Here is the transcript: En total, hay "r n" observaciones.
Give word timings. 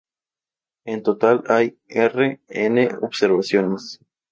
En 0.83 1.03
total, 1.03 1.43
hay 1.45 1.77
"r 1.89 2.41
n" 2.49 2.89
observaciones. 3.03 3.99